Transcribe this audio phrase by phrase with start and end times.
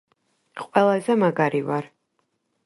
[0.61, 1.93] ყველაზე მაგარი ვარ.